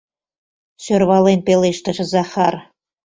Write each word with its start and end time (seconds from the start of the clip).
—сӧрвален 0.83 1.39
пелештыш 1.47 1.97
Захар. 2.11 2.55